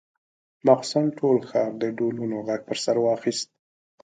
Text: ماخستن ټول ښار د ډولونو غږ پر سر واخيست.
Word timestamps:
ماخستن 0.65 1.05
ټول 1.19 1.37
ښار 1.49 1.71
د 1.81 1.83
ډولونو 1.97 2.35
غږ 2.47 2.61
پر 2.67 2.77
سر 2.83 2.95
واخيست. 3.01 3.49